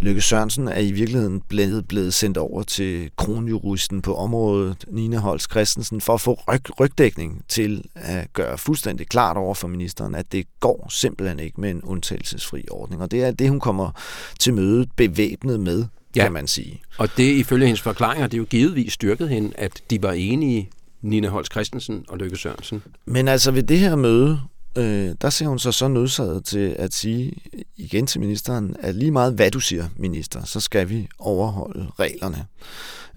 [0.00, 5.50] Lykke Sørensen er i virkeligheden blevet, blevet sendt over til kronjuristen på området, Nina Holst
[5.50, 10.32] Christensen, for at få ryg, rygdækning til at gøre fuldstændig klart over for ministeren, at
[10.32, 13.02] det går simpelthen ikke med en undtagelsesfri ordning.
[13.02, 13.90] Og det er det, hun kommer
[14.40, 15.84] til mødet bevæbnet med,
[16.16, 16.22] ja.
[16.22, 16.82] kan man sige.
[16.98, 20.70] Og det ifølge hendes forklaringer, det er jo givetvis styrket hende, at de var enige
[21.02, 22.82] Nina Holst Christensen og Lykke Sørensen.
[23.06, 24.40] Men altså ved det her møde,
[24.78, 27.32] øh, der ser hun sig så nødsaget til at sige
[27.76, 32.46] igen til ministeren, at lige meget hvad du siger, minister, så skal vi overholde reglerne.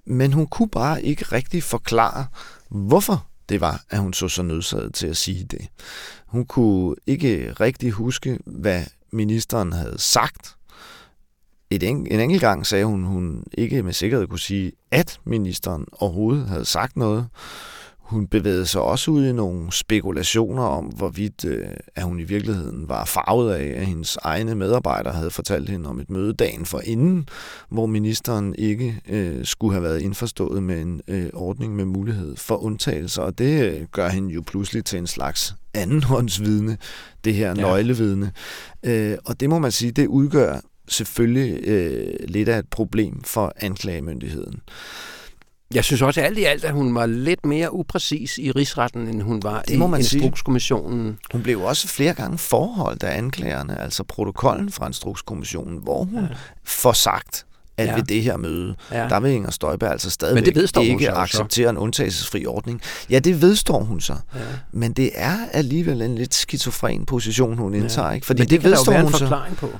[0.08, 2.26] Men hun kunne bare ikke rigtig forklare,
[2.70, 5.68] hvorfor det var, at hun så sig nødsaget til at sige det.
[6.28, 10.56] Hun kunne ikke rigtig huske, hvad ministeren havde sagt.
[11.70, 15.86] Et en, en enkelt gang sagde hun, hun ikke med sikkerhed kunne sige, at ministeren
[15.92, 17.28] overhovedet havde sagt noget.
[18.08, 22.90] Hun bevægede sig også ud i nogle spekulationer om, hvorvidt øh, at hun i virkeligheden
[22.90, 26.82] var farvet af, at hendes egne medarbejdere havde fortalt hende om et møde dagen for
[26.84, 27.30] inden,
[27.70, 32.56] hvor ministeren ikke øh, skulle have været indforstået med en øh, ordning med mulighed for
[32.56, 33.22] undtagelser.
[33.22, 36.78] Og det øh, gør hende jo pludselig til en slags andenhåndsvidne,
[37.24, 37.54] det her ja.
[37.54, 38.32] nøglevidne.
[38.84, 43.54] Øh, og det må man sige, det udgør selvfølgelig øh, lidt af et problem for
[43.60, 44.62] anklagemyndigheden.
[45.74, 49.22] Jeg synes også alt i alt, at hun var lidt mere upræcis i rigsretten, end
[49.22, 51.06] hun var det må man i Instrukskommissionen.
[51.06, 51.18] Sige.
[51.32, 56.28] Hun blev også flere gange forholdt af anklagerne, altså protokollen fra Instrukskommissionen, hvor hun ja.
[56.64, 57.46] får sagt,
[57.78, 57.96] at ja.
[57.96, 59.08] ved det her møde, ja.
[59.10, 62.82] der vil Inger Støjberg altså stadigvæk Men det ikke så acceptere en undtagelsesfri ordning.
[63.10, 64.16] Ja, det vedstår hun så.
[64.36, 64.40] Ja.
[64.72, 68.08] Men det er alligevel en lidt skizofren position, hun indtager.
[68.08, 68.14] Ja.
[68.14, 68.28] Ikke?
[68.28, 69.80] Fordi Men det, det vedstår forklaring så, på.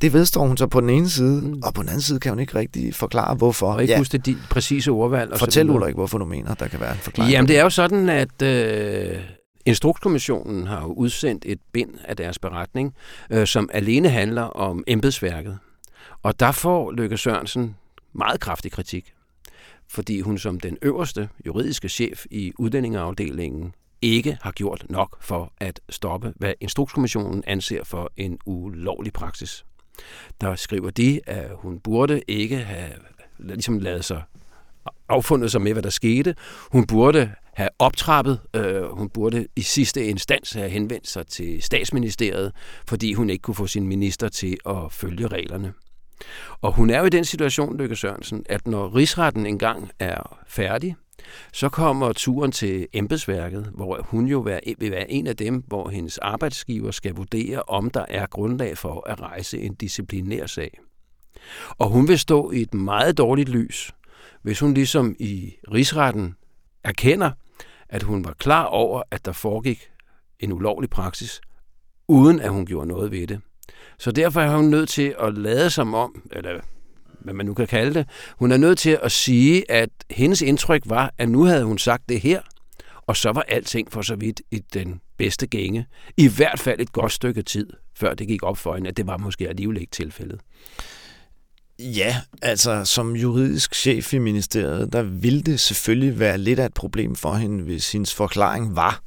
[0.00, 1.62] Det vedstår hun så på den ene side, mm.
[1.64, 3.72] og på den anden side kan hun ikke rigtig forklare, hvorfor.
[3.72, 3.98] Og ikke ja.
[3.98, 5.32] huske de præcise ordvalg.
[5.32, 7.32] Og Fortæl Ulrik, hvorfor du mener, der kan være en forklaring.
[7.32, 9.18] Jamen, det er jo sådan, at øh,
[9.66, 12.94] Instrukskommissionen har jo udsendt et bind af deres beretning,
[13.30, 15.58] øh, som alene handler om embedsværket.
[16.22, 17.76] Og der får Løkke Sørensen
[18.12, 19.12] meget kraftig kritik,
[19.88, 25.80] fordi hun som den øverste juridiske chef i uddanningafdelingen ikke har gjort nok for at
[25.90, 29.64] stoppe, hvad Instrukskommissionen anser for en ulovlig praksis
[30.40, 32.90] der skriver de, at hun burde ikke have
[33.38, 34.22] ligesom lavet sig
[35.08, 36.34] affundet sig med, hvad der skete.
[36.72, 42.52] Hun burde have optrappet, øh, hun burde i sidste instans have henvendt sig til statsministeriet,
[42.88, 45.72] fordi hun ikke kunne få sin minister til at følge reglerne.
[46.60, 50.96] Og hun er jo i den situation, Lykke Sørensen, at når rigsretten engang er færdig,
[51.52, 54.38] så kommer turen til embedsværket, hvor hun jo
[54.78, 59.08] vil være en af dem, hvor hendes arbejdsgiver skal vurdere, om der er grundlag for
[59.08, 60.78] at rejse en disciplinær sag.
[61.78, 63.92] Og hun vil stå i et meget dårligt lys,
[64.42, 66.36] hvis hun ligesom i rigsretten
[66.84, 67.30] erkender,
[67.88, 69.90] at hun var klar over, at der foregik
[70.40, 71.40] en ulovlig praksis,
[72.08, 73.40] uden at hun gjorde noget ved det.
[73.98, 76.60] Så derfor er hun nødt til at lade som om, eller
[77.26, 78.08] hvad man nu kan kalde det.
[78.38, 82.08] Hun er nødt til at sige, at hendes indtryk var, at nu havde hun sagt
[82.08, 82.40] det her,
[83.06, 85.86] og så var alting for så vidt i den bedste gænge.
[86.16, 89.06] I hvert fald et godt stykke tid, før det gik op for hende, at det
[89.06, 90.40] var måske alligevel ikke tilfældet.
[91.78, 96.74] Ja, altså som juridisk chef i ministeriet, der ville det selvfølgelig være lidt af et
[96.74, 99.00] problem for hende, hvis hendes forklaring var,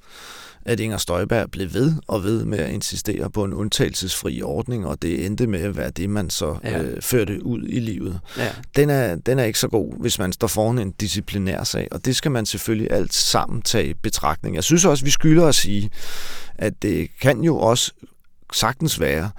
[0.65, 5.02] at Inger Støjberg blev ved og ved med at insistere på en undtagelsesfri ordning, og
[5.02, 6.82] det endte med at være det, man så ja.
[6.82, 8.19] øh, førte ud i livet.
[8.38, 8.50] Ja.
[8.76, 12.06] Den, er, den er ikke så god, hvis man står foran en disciplinær sag, og
[12.06, 14.56] det skal man selvfølgelig alt sammen tage i betragtning.
[14.56, 15.89] Jeg synes også, vi skylder at sige,
[16.56, 17.91] at det kan jo også
[18.54, 19.30] sagtens være,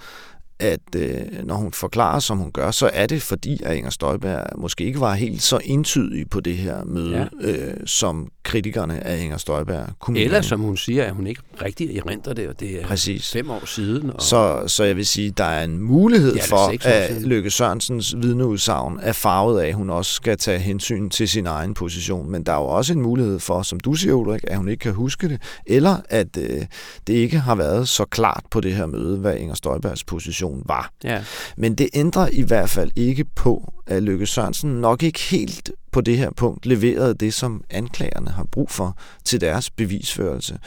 [0.60, 4.58] at øh, når hun forklarer, som hun gør, så er det fordi, at Inger Støjberg
[4.58, 7.48] måske ikke var helt så entydig på det her møde, ja.
[7.48, 11.96] øh, som kritikerne af Inger Støjberg kunne Eller som hun siger, at hun ikke rigtig
[11.96, 13.32] erindrer det, og det er Præcis.
[13.32, 14.10] fem år siden.
[14.10, 14.22] Og...
[14.22, 18.98] Så, så jeg vil sige, der er en mulighed ja, for, at Løkke Sørensens vidneudsagn
[19.02, 22.30] er farvet af, at hun også skal tage hensyn til sin egen position.
[22.30, 24.80] Men der er jo også en mulighed for, som du siger, Ulrik, at hun ikke
[24.80, 26.66] kan huske det, eller at øh,
[27.06, 30.62] det ikke har været så klart på det her møde, hvad Inger Støjbergs position situation
[30.66, 30.90] var.
[31.04, 31.24] Ja.
[31.56, 36.00] Men det ændrer i hvert fald ikke på, at Løkke Sørensen nok ikke helt på
[36.00, 40.58] det her punkt leverede det, som anklagerne har brug for til deres bevisførelse.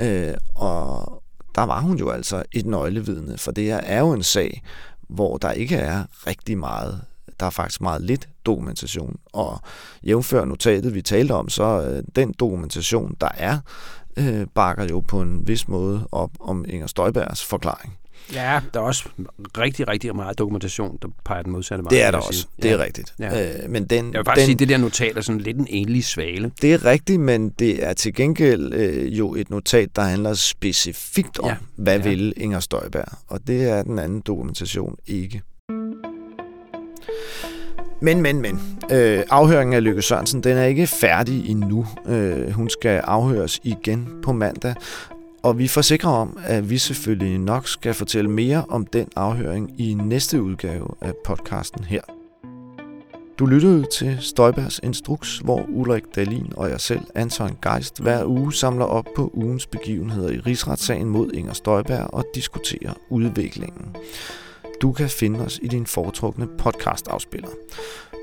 [0.00, 1.22] Øh, og
[1.54, 4.62] der var hun jo altså et nøglevidne, for det her er jo en sag,
[5.08, 7.00] hvor der ikke er rigtig meget
[7.40, 9.16] der er faktisk meget lidt dokumentation.
[9.32, 9.60] Og
[10.04, 13.58] jævnfør notatet, vi talte om, så øh, den dokumentation, der er,
[14.16, 17.98] øh, bakker jo på en vis måde op om Inger Støjbergs forklaring.
[18.32, 19.08] Ja, der er også
[19.58, 21.90] rigtig, rigtig meget dokumentation, der peger den modsatte vej.
[21.90, 22.84] Det er der også, det er ja.
[22.84, 23.14] rigtigt.
[23.18, 23.62] Ja.
[23.62, 25.56] Øh, men den, jeg vil faktisk den, sige, at det der notat er sådan lidt
[25.56, 26.52] en enlig svale.
[26.62, 31.38] Det er rigtigt, men det er til gengæld øh, jo et notat, der handler specifikt
[31.38, 31.56] om, ja.
[31.76, 32.08] hvad ja.
[32.08, 33.08] vil Inger Støjberg.
[33.28, 35.42] Og det er den anden dokumentation ikke.
[38.02, 38.78] Men, men, men.
[38.92, 41.86] Øh, afhøringen af Lykke Sørensen, den er ikke færdig endnu.
[42.06, 44.74] Øh, hun skal afhøres igen på mandag,
[45.42, 49.94] og vi forsikrer om, at vi selvfølgelig nok skal fortælle mere om den afhøring i
[49.94, 52.00] næste udgave af podcasten her.
[53.38, 58.52] Du lyttede til Støjbergs Instruks, hvor Ulrik Dalin og jeg selv, Anton Geist, hver uge
[58.52, 63.96] samler op på ugens begivenheder i rigsretssagen mod Inger Støjberg og diskuterer udviklingen.
[64.82, 67.48] Du kan finde os i din foretrukne podcastafspiller.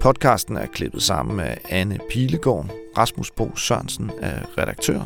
[0.02, 5.06] Podcasten er klippet sammen af Anne Pilegaard, Rasmus Bo Sørensen er redaktør.